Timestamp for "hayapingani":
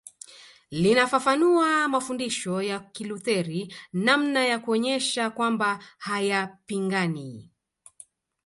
5.97-7.51